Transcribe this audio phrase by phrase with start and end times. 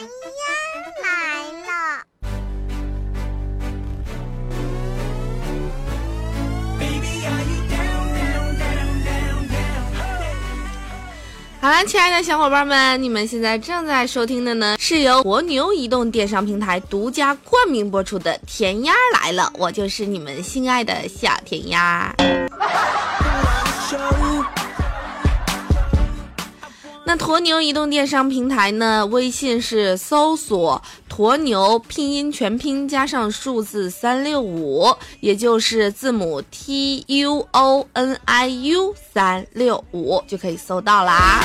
[0.00, 0.06] 鸭
[1.02, 1.08] 来
[1.62, 1.70] 了。
[11.60, 22.14] 好了，亲爱的小伙伴们，你们现在正在收听的呢，是由国牛移动电商平台独家冠名播出的《甜鸭来了》，我就是你们心爱的小甜鸭。
[27.14, 29.06] 那驼牛移动电商平台呢？
[29.06, 41.44] 微信是搜索“驼牛”拼音全拼加上数字三六五，也就是字母 T U O N I U 三六五，就可以搜到啦。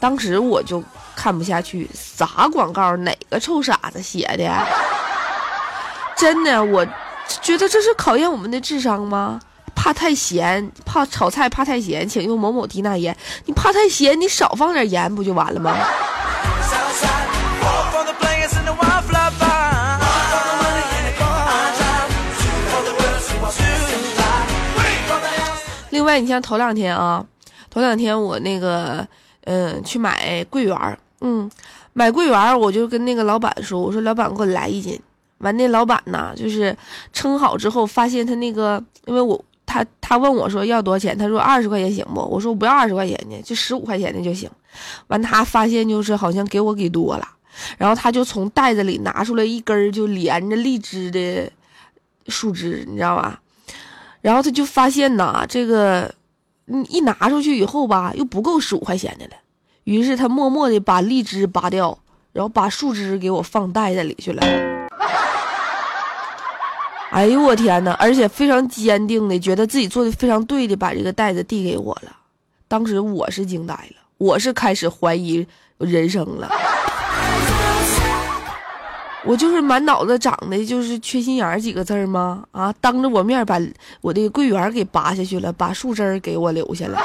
[0.00, 0.82] 当时我就
[1.14, 2.96] 看不下去，啥广告？
[2.96, 4.50] 哪个臭傻子写的？
[6.16, 6.84] 真的，我
[7.42, 9.38] 觉得这是考验我们的智商吗？
[9.74, 13.14] 怕太咸，怕炒菜怕太咸，请用某某低钠盐。
[13.44, 15.76] 你怕太咸，你少放点盐不就完了吗？
[25.90, 27.22] 另外，你像头两天啊，
[27.68, 29.06] 头两天我那个。
[29.44, 31.50] 嗯，去买桂圆儿，嗯，
[31.92, 35.00] 买桂圆儿，我就跟那个老板说，我说老板给我来一斤。
[35.38, 36.76] 完，那老板呢，就是
[37.14, 42.20] 称好之后，发现他那个，因为我他他问我说要多少钱，他说二十块钱行不？
[42.20, 44.50] 我说我不要二十块钱的，就十五块钱的就行。
[45.06, 47.26] 完，他发现就是好像给我给多了，
[47.78, 51.50] 然后他就从袋子里拿出来一根就连着荔枝的
[52.28, 53.40] 树枝，你知道吧？
[54.20, 56.14] 然后他就发现呐，这个。
[56.70, 59.32] 你一拿出去以后吧，又不够十五块钱的了。
[59.84, 61.98] 于是他默默的把荔枝拔掉，
[62.32, 64.42] 然后把树枝给我放袋子里去了。
[67.10, 67.90] 哎呦我天哪！
[67.94, 72.16] 而且非常坚定的觉得自己做的非常对的，把这个袋子递给我了。
[72.68, 75.44] 当时我是惊呆了，我是开始怀疑
[75.78, 76.48] 人生了。
[79.22, 82.42] 我就是满脑子长的就是缺心眼儿几个字儿吗？
[82.52, 83.60] 啊，当着我面把
[84.00, 86.98] 我的桂圆给拔下去了，把树枝儿给我留下了。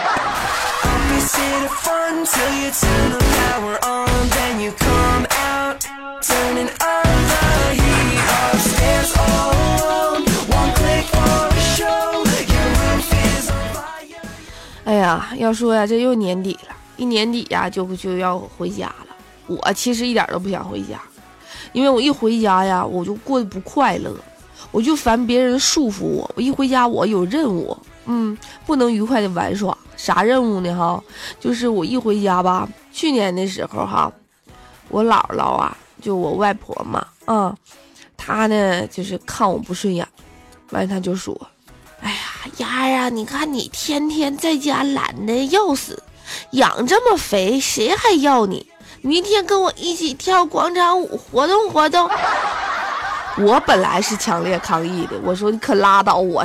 [14.86, 19.16] 哎呀，要说呀，这又年底了，一年底呀就就要回家了。
[19.48, 21.00] 我其实一点都不想回家。
[21.76, 24.10] 因为我一回家呀，我就过得不快乐，
[24.72, 26.32] 我就烦别人束缚我。
[26.34, 29.78] 我一回家，我有任务，嗯，不能愉快的玩耍。
[29.98, 30.74] 啥任务呢？
[30.74, 31.04] 哈，
[31.38, 32.66] 就是我一回家吧。
[32.94, 34.10] 去年的时候哈，
[34.88, 37.54] 我姥姥啊，就我外婆嘛，啊，
[38.16, 40.08] 她呢就是看我不顺眼，
[40.72, 41.36] 完了她就说
[42.00, 42.18] ：“哎呀，
[42.56, 46.02] 丫呀，你看你天天在家懒的要死，
[46.52, 48.66] 养这么肥，谁还要你？”
[49.06, 52.10] 明天跟我一起跳广场舞，活动活动。
[53.38, 56.44] 我本来是强烈抗议的，我说你可拉倒，我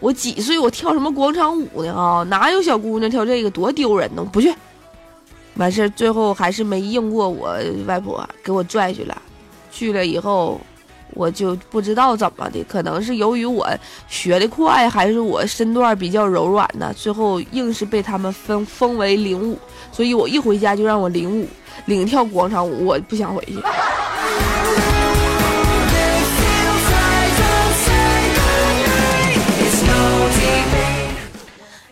[0.00, 1.92] 我几岁，我跳什么广场舞呢？
[1.92, 4.24] 啊，哪有小姑娘跳这个，多丢人呢！
[4.32, 4.54] 不去。
[5.56, 9.20] 完事儿，最后还是没硬过我外婆，给我拽去了。
[9.70, 10.58] 去了以后，
[11.14, 13.68] 我就不知道怎么的，可能是由于我
[14.08, 16.92] 学的快，还是我身段比较柔软呢？
[16.96, 19.58] 最后硬是被他们封封为领舞，
[19.90, 21.46] 所以我一回家就让我领舞。
[21.86, 23.58] 领跳广场舞，我不想回去。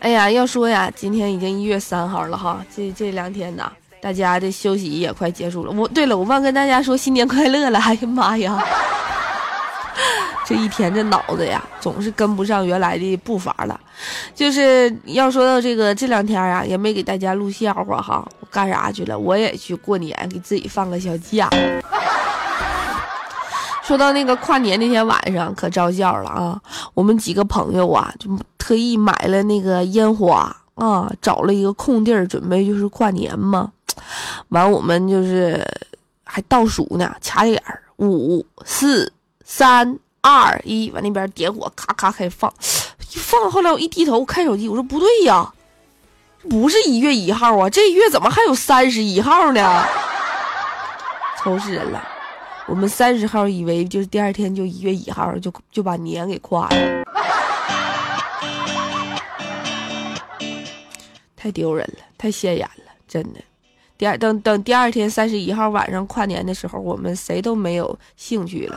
[0.00, 3.70] 哎呀，要说呀，今天已经一月三号了哈，这这两天呐，
[4.00, 5.72] 大家的休息也快结束了。
[5.72, 7.78] 我对了，我忘跟大家说新年快乐了。
[7.78, 8.64] 哎呀妈呀！
[10.50, 13.80] 这一天这脑子呀，总是跟不上原来的步伐了。
[14.34, 18.26] 就是要说到这个这两天啊，也没给大家录笑话哈。
[18.50, 19.16] 干啥去了？
[19.16, 21.48] 我也去过年，给自己放个小假。
[23.84, 26.60] 说到那个跨年那天晚上，可招笑了啊！
[26.94, 33.70] 我们几个朋友啊，就特意买了那个烟花啊，找了一个空地儿，准备就是跨年嘛。
[34.48, 35.64] 完，我们就是
[36.24, 37.80] 还倒数呢，掐点儿。
[37.98, 39.12] 五四
[39.44, 42.52] 三二一，往那边点火，咔咔开始放，
[43.12, 43.50] 一放。
[43.50, 45.52] 后来我一低头看手机，我说不对呀，
[46.48, 49.84] 不是一月一号啊，这月怎么还有三十一号呢？
[51.42, 52.06] 愁死人了！
[52.66, 57.04] 我们三十号以为就是第二天就一月一号，就就把年给跨了，
[61.34, 63.40] 太丢人了，太显眼了，真的。
[63.96, 68.76] 第二等等第二天三十一号晚上跨年的时候，我们谁都没有兴趣了。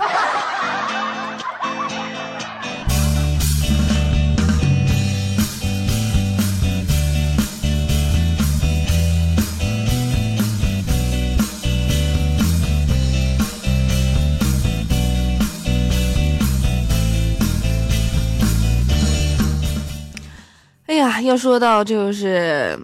[21.21, 22.79] 要说到就是。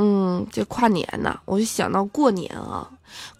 [0.00, 2.88] 嗯，这跨年呢，我就想到过年啊。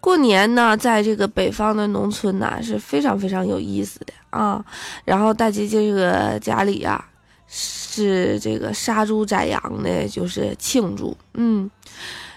[0.00, 4.64] 过年呢，在这个北方的农村呢，是非常非常有意思的啊。
[5.05, 7.05] 然后大家这个家里呀，
[7.46, 11.17] 是这个杀猪宰羊的，就是庆祝。
[11.35, 11.70] 嗯，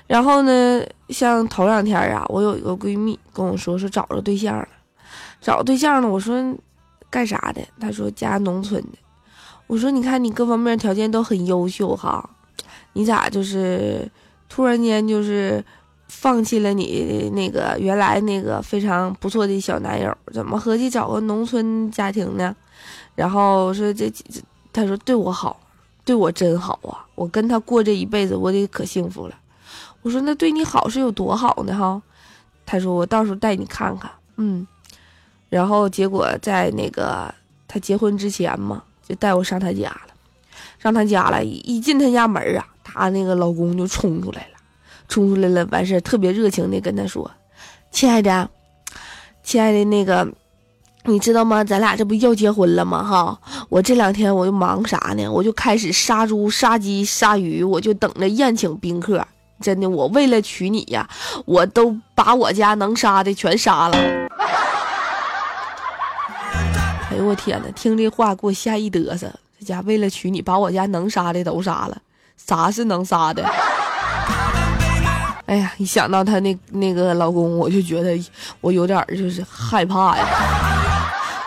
[0.06, 4.68] 然后呢，像头两天啊，我有一个闺蜜跟我说，说找着对象了，
[5.42, 6.07] 找对象了。
[6.07, 6.56] 我说
[7.09, 7.62] 干啥的？
[7.80, 9.00] 她说家农村的。
[9.71, 12.29] 我说你看你各方面条件都很优秀哈。
[12.91, 14.06] 你咋就是
[14.50, 15.63] 突然间就是
[16.09, 20.13] 放弃了你那个原来那个非常不错的小男友？
[20.33, 22.53] 怎么合计找个农村家庭呢？
[23.15, 24.41] 然后说这这，
[24.73, 25.57] 他说对我好，
[26.03, 27.07] 对我真好啊！
[27.15, 29.35] 我跟他过这一辈子，我得可幸福了。
[30.01, 31.74] 我说那对你好是有多好呢？
[31.74, 32.01] 哈，
[32.65, 34.12] 他说我到时候带你看看。
[34.35, 34.67] 嗯，
[35.47, 37.33] 然后结果在那个
[37.69, 40.08] 他结婚之前嘛，就带我上他家了，
[40.80, 42.66] 上他家了，一进他家门啊。
[42.84, 44.58] 她那个老公就冲出来了，
[45.08, 47.30] 冲出来了，完事儿特别热情的跟她说
[47.92, 48.50] ：“亲爱的，
[49.44, 50.28] 亲爱的，那个
[51.06, 51.63] 你知道吗？
[51.63, 53.04] 咱俩这不要结婚了吗？
[53.04, 55.25] 哈，我这两天我就忙啥呢？
[55.28, 59.25] 我就开始杀猪、杀鸡、杀鱼，我就等着宴请宾客。
[59.62, 61.08] 真的，我为了娶你呀，
[61.46, 64.20] 我都把我家能杀的全杀了。
[67.21, 67.69] 我天哪！
[67.71, 69.31] 听这话给我吓一嘚瑟。
[69.59, 71.97] 这家为了娶你，把我家能杀的都杀了。”
[72.38, 73.47] 啥是能杀的？
[75.45, 78.19] 哎呀，一想到她那那个老公，我就觉得
[78.62, 80.25] 我有点就是害怕呀。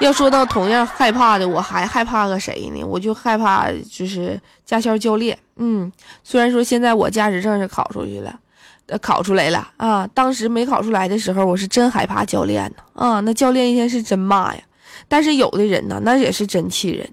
[0.00, 2.84] 要说到同样害怕的，我还害怕个谁呢？
[2.84, 5.36] 我就害怕就是驾校教练。
[5.56, 5.90] 嗯，
[6.22, 8.38] 虽然说现在我驾驶证是考出去了，
[8.86, 10.06] 呃，考出来了啊。
[10.14, 12.82] 当时没考出来的时候，我是真害怕教练呢。
[12.94, 14.62] 啊，那教练一天是真骂呀。
[15.08, 17.08] 但是有的人呢，那也是真气人。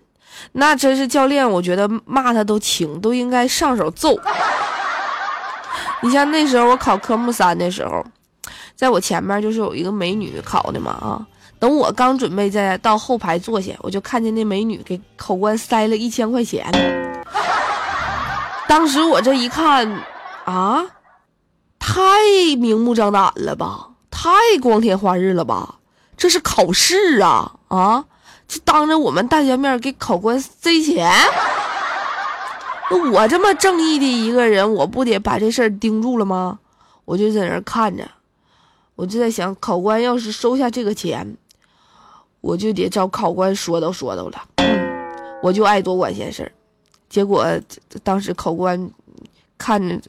[0.53, 4.17] 那真是教练，我觉得骂他都轻，都应该上手揍。
[6.01, 8.03] 你像那时候我考科目三的时候，
[8.75, 11.27] 在我前面就是有一个美女考的嘛啊。
[11.59, 16.65] 等我刚准备在到后排坐下，我就看见那美女给考官塞了一千块钱。
[18.67, 19.87] 当时我这一看，
[20.45, 20.83] 啊，
[21.77, 22.01] 太
[22.57, 25.75] 明目张胆了吧，太光天化日了吧，
[26.21, 28.05] 这是考试啊啊！
[28.47, 31.11] 就当着我们大家面给考官塞钱，
[32.91, 36.59] 那我这么正义的一个人，我不得把这事儿盯住了吗？
[37.05, 38.07] 我就在那儿看着，
[38.93, 41.35] 我就在想，考官要是收下这个钱，
[42.41, 44.43] 我就得找考官说道说道了。
[45.41, 46.51] 我就爱多管闲事儿，
[47.09, 47.47] 结果
[48.03, 48.91] 当时考官
[49.57, 49.99] 看着。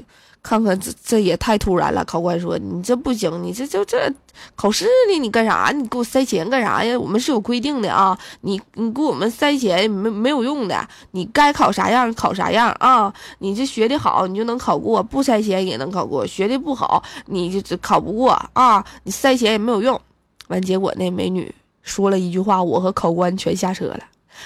[0.43, 2.05] 看看这这也太突然了！
[2.05, 4.13] 考官说：“你这不行，你这就这
[4.57, 5.71] 考试呢，你干啥？
[5.73, 6.99] 你给我塞钱干啥呀？
[6.99, 8.19] 我们是有规定的啊！
[8.41, 13.15] 你你给我们塞钱没没有用的，你该考啥样考啥样啊！
[13.39, 16.27] 你这学的好，你就能考过；不塞钱也能考过。
[16.27, 18.85] 学的不好，你就考不过啊！
[19.05, 20.01] 你塞钱也没有用。
[20.49, 24.01] 完，结果那美女说了一句话，我和考官全下车了。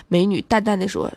[0.09, 1.11] 美女淡淡的说：‘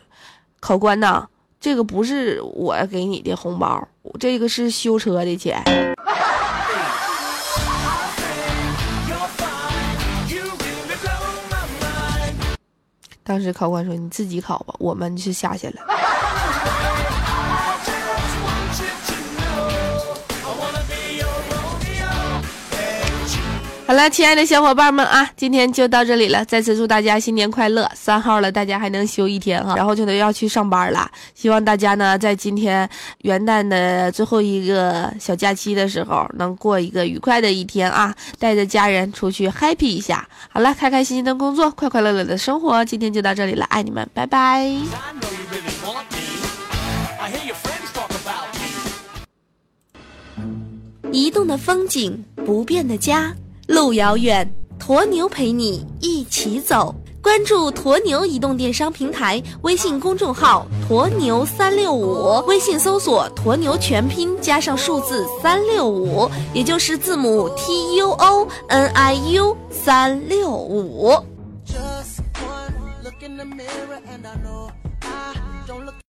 [0.61, 1.27] 考官呐。’”
[1.59, 3.85] 这个不是我给你的红包，
[4.17, 5.61] 这个是修车的钱。
[13.23, 15.81] 当时考官说：“你自己考吧，我们是下去了。”
[23.89, 26.45] 好了，亲爱的小伙伴们啊，今天就到这里了。
[26.45, 27.89] 再次祝大家新年快乐！
[27.95, 31.09] 三号了，大家还能休一天哈，然后就得要去上班了。
[31.33, 32.87] 希望大家呢，在今天
[33.23, 40.29] 元旦的最后一个小假期的时候，能过一个愉快的一天啊，带着家人出去 happy 一下。
[40.49, 42.85] 好了，开开心心的工作，快快乐乐的生活。
[42.85, 44.69] 今天就到这里了，爱你们，拜拜。
[51.11, 53.33] 移动的风景，不变的家。
[53.69, 54.51] 路遥远。
[54.79, 56.95] 驼牛陪你一起走。
[57.21, 71.13] 关注驼牛移动电商平台微信公众号“驼牛三六五”，微信搜索“驼牛全拼”加上数字三六五，也就是字母 T U O N I U 三六五。